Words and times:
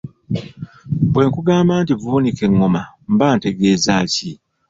Bwe 1.11 1.23
nkugamba 1.29 1.73
nti 1.83 1.93
vuunika 2.01 2.41
engoma 2.49 2.81
mba 3.13 3.27
ntegeeza 3.37 3.93
ki? 4.13 4.31